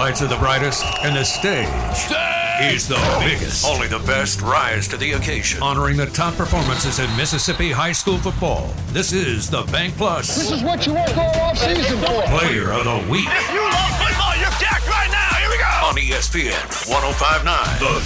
lights 0.00 0.22
are 0.22 0.28
the 0.28 0.36
brightest 0.36 0.82
and 1.02 1.14
the 1.14 1.22
stage 1.22 1.68
is 2.72 2.88
the 2.88 2.96
biggest. 3.22 3.66
Only 3.66 3.86
the 3.86 3.98
best 3.98 4.40
rise 4.40 4.88
to 4.88 4.96
the 4.96 5.12
occasion. 5.12 5.62
Honoring 5.62 5.98
the 5.98 6.06
top 6.06 6.36
performances 6.36 6.98
in 6.98 7.16
Mississippi 7.18 7.70
high 7.70 7.92
school 7.92 8.16
football. 8.16 8.72
This 8.92 9.12
is 9.12 9.50
the 9.50 9.60
Bank 9.64 9.94
Plus 9.98 10.34
This 10.36 10.52
is 10.52 10.62
what 10.62 10.86
you 10.86 10.94
want 10.94 11.14
going 11.14 11.38
off 11.40 11.58
season 11.58 11.98
for. 11.98 12.22
Player 12.38 12.72
of 12.72 12.84
the 12.84 13.10
Week. 13.10 13.28
If 13.28 13.52
you 13.52 13.60
love 13.60 13.98
football, 14.00 14.34
you're 14.38 14.56
jacked 14.58 14.88
right 14.88 15.10
now. 15.12 15.34
Here 15.36 15.50
we 15.50 15.58
go. 15.58 15.64
On 15.84 15.94
ESPN 15.94 16.64
1059. 16.88 17.78
The 17.80 18.00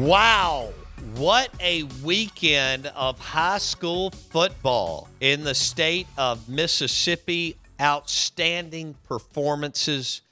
Zone. 0.00 0.08
Wow. 0.08 0.72
What 1.20 1.50
a 1.60 1.82
weekend 2.02 2.86
of 2.96 3.18
high 3.18 3.58
school 3.58 4.08
football 4.08 5.06
in 5.20 5.44
the 5.44 5.54
state 5.54 6.06
of 6.16 6.48
Mississippi. 6.48 7.58
Outstanding 7.78 8.94
performances 9.06 10.22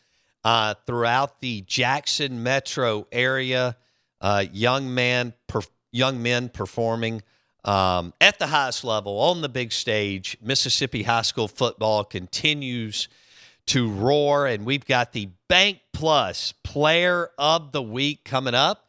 uh, 0.45 0.73
throughout 0.87 1.41
the 1.41 1.60
Jackson 1.60 2.43
metro 2.43 3.06
area. 3.12 3.77
Uh, 4.19 4.46
young 4.51 4.95
man, 4.95 5.34
per, 5.46 5.60
young 5.93 6.23
men 6.23 6.48
performing 6.48 7.20
um, 7.66 8.15
at 8.18 8.38
the 8.38 8.46
highest 8.46 8.82
level 8.82 9.18
on 9.18 9.43
the 9.43 9.51
big 9.51 9.73
stage. 9.73 10.38
Mississippi 10.41 11.02
high 11.02 11.20
school 11.20 11.48
football 11.48 12.02
continues 12.02 13.09
to 13.66 13.91
roar, 13.91 14.46
and 14.46 14.65
we've 14.65 14.87
got 14.87 15.12
the 15.12 15.29
Bank 15.48 15.80
Plus 15.93 16.55
Player 16.62 17.29
of 17.37 17.73
the 17.73 17.82
Week 17.82 18.24
coming 18.24 18.55
up. 18.55 18.88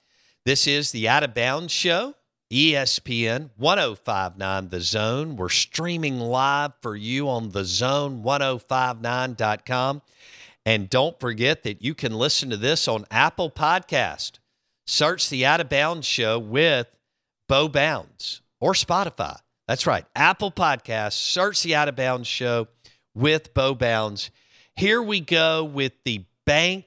This 0.49 0.65
is 0.65 0.91
the 0.91 1.07
Out 1.07 1.21
of 1.21 1.35
Bounds 1.35 1.71
Show, 1.71 2.15
ESPN 2.51 3.51
1059 3.57 4.69
The 4.69 4.81
Zone. 4.81 5.35
We're 5.35 5.49
streaming 5.49 6.19
live 6.19 6.71
for 6.81 6.95
you 6.95 7.29
on 7.29 7.51
thezone1059.com. 7.51 10.01
And 10.65 10.89
don't 10.89 11.19
forget 11.19 11.61
that 11.61 11.83
you 11.83 11.93
can 11.93 12.15
listen 12.15 12.49
to 12.49 12.57
this 12.57 12.87
on 12.87 13.05
Apple 13.11 13.51
Podcast. 13.51 14.39
Search 14.87 15.29
the 15.29 15.45
Out 15.45 15.61
of 15.61 15.69
Bounds 15.69 16.07
Show 16.07 16.39
with 16.39 16.87
Bo 17.47 17.69
Bounds 17.69 18.41
or 18.59 18.73
Spotify. 18.73 19.37
That's 19.67 19.85
right. 19.85 20.05
Apple 20.15 20.51
Podcast. 20.51 21.13
Search 21.13 21.61
the 21.61 21.75
Out 21.75 21.89
of 21.89 21.95
Bounds 21.95 22.27
Show 22.27 22.69
with 23.13 23.53
Bo 23.53 23.75
Bounds. 23.75 24.31
Here 24.75 25.03
we 25.03 25.19
go 25.19 25.63
with 25.63 25.93
the 26.05 26.25
Bank 26.47 26.85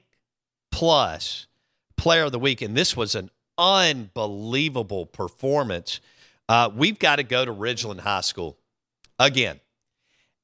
Plus 0.69 1.47
Player 1.95 2.25
of 2.25 2.33
the 2.33 2.39
Week. 2.39 2.61
And 2.61 2.75
this 2.75 2.97
was 2.97 3.15
an 3.15 3.29
unbelievable 3.57 5.05
performance. 5.05 5.99
Uh, 6.49 6.69
we've 6.75 6.99
got 6.99 7.17
to 7.17 7.23
go 7.23 7.45
to 7.45 7.53
Ridgeland 7.53 7.99
High 8.01 8.21
School 8.21 8.57
again. 9.19 9.59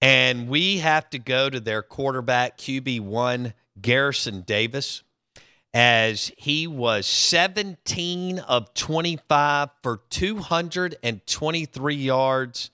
And 0.01 0.47
we 0.47 0.77
have 0.77 1.09
to 1.09 1.19
go 1.19 1.49
to 1.49 1.59
their 1.59 1.81
quarterback, 1.81 2.57
QB1, 2.57 3.53
Garrison 3.81 4.41
Davis, 4.41 5.03
as 5.73 6.31
he 6.37 6.67
was 6.67 7.05
17 7.05 8.39
of 8.39 8.73
25 8.73 9.69
for 9.83 10.01
223 10.09 11.95
yards 11.95 12.71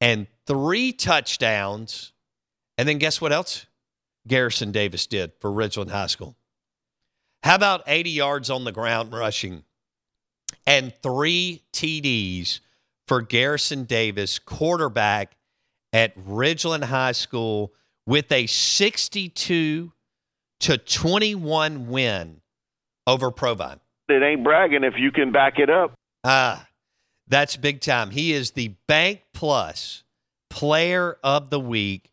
and 0.00 0.26
three 0.46 0.92
touchdowns. 0.92 2.12
And 2.76 2.88
then 2.88 2.98
guess 2.98 3.20
what 3.20 3.32
else? 3.32 3.66
Garrison 4.26 4.72
Davis 4.72 5.06
did 5.06 5.32
for 5.40 5.50
Ridgeland 5.50 5.90
High 5.90 6.08
School. 6.08 6.36
How 7.46 7.54
about 7.54 7.84
80 7.86 8.10
yards 8.10 8.50
on 8.50 8.64
the 8.64 8.72
ground 8.72 9.12
rushing 9.12 9.62
and 10.66 10.92
three 11.00 11.62
TDs 11.72 12.58
for 13.06 13.22
Garrison 13.22 13.84
Davis, 13.84 14.40
quarterback 14.40 15.36
at 15.92 16.18
Ridgeland 16.18 16.82
High 16.82 17.12
School, 17.12 17.72
with 18.04 18.32
a 18.32 18.48
62 18.48 19.92
to 20.58 20.78
21 20.78 21.86
win 21.86 22.40
over 23.06 23.30
Provine? 23.30 23.78
It 24.08 24.24
ain't 24.24 24.42
bragging 24.42 24.82
if 24.82 24.94
you 24.98 25.12
can 25.12 25.30
back 25.30 25.60
it 25.60 25.70
up. 25.70 25.94
Ah, 26.24 26.66
that's 27.28 27.56
big 27.56 27.80
time. 27.80 28.10
He 28.10 28.32
is 28.32 28.50
the 28.50 28.74
Bank 28.88 29.22
Plus 29.32 30.02
Player 30.50 31.16
of 31.22 31.50
the 31.50 31.60
Week, 31.60 32.10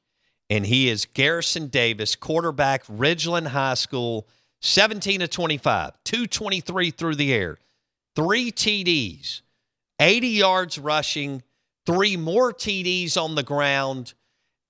and 0.52 0.64
he 0.64 0.90
is 0.90 1.06
Garrison 1.06 1.70
Davis, 1.70 2.16
quarterback, 2.16 2.86
Ridgeland 2.86 3.48
High 3.48 3.74
School, 3.74 4.28
17 4.64 5.20
to 5.20 5.28
25, 5.28 5.92
223 6.06 6.92
through 6.92 7.16
the 7.16 7.34
air, 7.34 7.58
three 8.16 8.50
TDs, 8.50 9.42
80 10.00 10.28
yards 10.30 10.78
rushing, 10.80 11.44
three 11.86 12.16
more 12.16 12.54
TDs 12.54 13.22
on 13.22 13.36
the 13.36 13.44
ground, 13.44 14.14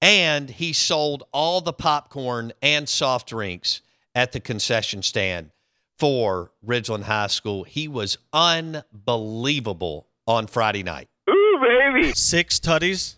and 0.01 0.49
he 0.49 0.73
sold 0.73 1.23
all 1.31 1.61
the 1.61 1.71
popcorn 1.71 2.51
and 2.63 2.89
soft 2.89 3.29
drinks 3.29 3.81
at 4.15 4.31
the 4.31 4.39
concession 4.39 5.03
stand 5.03 5.51
for 5.99 6.51
Ridgeland 6.65 7.03
High 7.03 7.27
School. 7.27 7.63
He 7.63 7.87
was 7.87 8.17
unbelievable 8.33 10.07
on 10.25 10.47
Friday 10.47 10.81
night. 10.81 11.07
Ooh, 11.29 11.59
baby. 11.61 12.13
Six 12.13 12.59
tutties. 12.59 13.15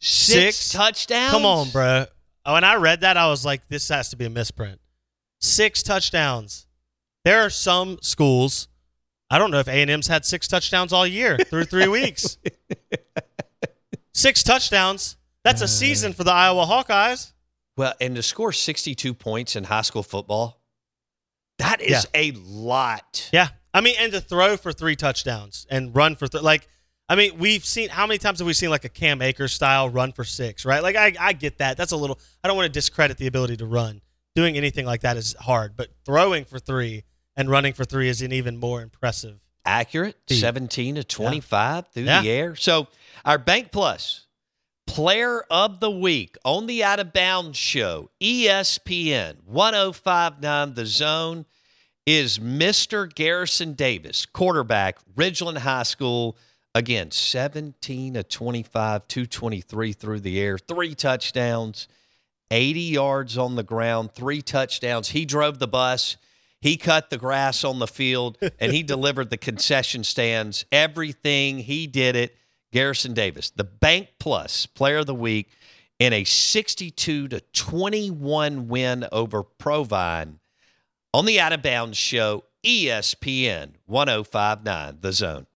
Six, 0.00 0.56
Six? 0.56 0.72
touchdowns. 0.72 1.30
Come 1.32 1.46
on, 1.46 1.70
bro. 1.70 2.04
When 2.46 2.64
I 2.64 2.74
read 2.76 3.02
that, 3.02 3.16
I 3.16 3.28
was 3.28 3.44
like, 3.44 3.66
this 3.68 3.88
has 3.88 4.10
to 4.10 4.16
be 4.16 4.26
a 4.26 4.30
misprint. 4.30 4.79
Six 5.40 5.82
touchdowns. 5.82 6.66
There 7.24 7.40
are 7.40 7.50
some 7.50 7.98
schools. 8.02 8.68
I 9.30 9.38
don't 9.38 9.50
know 9.50 9.58
if 9.58 9.68
A&M's 9.68 10.06
had 10.06 10.24
six 10.24 10.48
touchdowns 10.48 10.92
all 10.92 11.06
year 11.06 11.38
through 11.38 11.64
three 11.64 11.88
weeks. 12.00 12.38
Six 14.12 14.42
touchdowns. 14.42 15.16
That's 15.44 15.62
a 15.62 15.64
uh, 15.64 15.68
season 15.68 16.12
for 16.12 16.24
the 16.24 16.32
Iowa 16.32 16.66
Hawkeyes. 16.66 17.32
Well, 17.76 17.94
and 18.00 18.16
to 18.16 18.22
score 18.22 18.52
62 18.52 19.14
points 19.14 19.56
in 19.56 19.64
high 19.64 19.82
school 19.82 20.02
football, 20.02 20.60
that 21.58 21.80
is 21.80 22.06
a 22.14 22.32
lot. 22.32 23.28
Yeah. 23.32 23.48
I 23.72 23.80
mean, 23.80 23.94
and 23.98 24.12
to 24.12 24.20
throw 24.20 24.56
for 24.56 24.72
three 24.72 24.96
touchdowns 24.96 25.66
and 25.70 25.94
run 25.94 26.16
for 26.16 26.26
th- 26.26 26.42
like, 26.42 26.68
I 27.08 27.14
mean, 27.14 27.38
we've 27.38 27.64
seen 27.64 27.88
how 27.88 28.06
many 28.06 28.18
times 28.18 28.40
have 28.40 28.46
we 28.46 28.52
seen 28.52 28.70
like 28.70 28.84
a 28.84 28.88
Cam 28.88 29.22
Akers 29.22 29.52
style 29.52 29.88
run 29.88 30.12
for 30.12 30.24
six, 30.24 30.64
right? 30.64 30.82
Like, 30.82 30.96
I, 30.96 31.14
I 31.18 31.32
get 31.32 31.58
that. 31.58 31.76
That's 31.76 31.92
a 31.92 31.96
little. 31.96 32.18
I 32.42 32.48
don't 32.48 32.56
want 32.56 32.66
to 32.66 32.72
discredit 32.72 33.16
the 33.16 33.26
ability 33.26 33.56
to 33.58 33.66
run. 33.66 34.00
Doing 34.34 34.56
anything 34.56 34.86
like 34.86 35.00
that 35.00 35.16
is 35.16 35.34
hard, 35.40 35.76
but 35.76 35.88
throwing 36.04 36.44
for 36.44 36.58
three 36.58 37.04
and 37.36 37.50
running 37.50 37.72
for 37.72 37.84
three 37.84 38.08
is 38.08 38.22
an 38.22 38.32
even 38.32 38.56
more 38.58 38.80
impressive. 38.80 39.38
Accurate, 39.64 40.16
Yeah. 40.28 40.38
17 40.38 40.94
to 40.94 41.04
25 41.04 41.88
through 41.92 42.04
Yeah. 42.04 42.22
the 42.22 42.30
air. 42.30 42.56
So, 42.56 42.88
our 43.24 43.38
Bank 43.38 43.72
Plus 43.72 44.26
Player 44.86 45.42
of 45.50 45.80
the 45.80 45.90
Week 45.90 46.36
on 46.44 46.66
the 46.66 46.82
Out 46.82 46.98
of 47.00 47.12
Bounds 47.12 47.58
Show, 47.58 48.10
ESPN 48.20 49.36
1059 49.44 50.74
The 50.74 50.86
Zone, 50.86 51.46
is 52.06 52.38
Mr. 52.38 53.12
Garrison 53.12 53.74
Davis, 53.74 54.26
quarterback, 54.26 54.98
Ridgeland 55.14 55.58
High 55.58 55.82
School. 55.84 56.36
Again, 56.74 57.10
17 57.10 58.14
to 58.14 58.22
25, 58.22 59.06
223 59.08 59.92
through 59.92 60.20
the 60.20 60.40
air, 60.40 60.56
three 60.58 60.94
touchdowns, 60.94 61.86
80 62.50 62.80
yards 62.80 63.38
on 63.38 63.56
the 63.56 63.62
ground, 63.62 64.12
three 64.12 64.42
touchdowns. 64.42 65.10
He 65.10 65.24
drove 65.24 65.58
the 65.58 65.68
bus. 65.68 66.16
He 66.60 66.76
cut 66.76 67.10
the 67.10 67.18
grass 67.18 67.64
on 67.64 67.78
the 67.78 67.86
field 67.86 68.38
and 68.60 68.72
he 68.72 68.82
delivered 68.82 69.30
the 69.30 69.36
concession 69.36 70.04
stands. 70.04 70.64
Everything 70.70 71.58
he 71.58 71.86
did 71.86 72.16
it. 72.16 72.36
Garrison 72.72 73.14
Davis, 73.14 73.50
the 73.50 73.64
Bank 73.64 74.10
Plus 74.20 74.66
Player 74.66 74.98
of 74.98 75.06
the 75.06 75.14
Week, 75.14 75.50
in 75.98 76.12
a 76.12 76.24
62 76.24 77.28
to 77.28 77.40
21 77.40 78.68
win 78.68 79.06
over 79.10 79.42
Provine 79.42 80.38
on 81.12 81.26
the 81.26 81.40
Out 81.40 81.52
of 81.52 81.62
Bounds 81.62 81.98
Show, 81.98 82.44
ESPN 82.64 83.72
1059 83.86 84.98
The 85.00 85.12
Zone. 85.12 85.46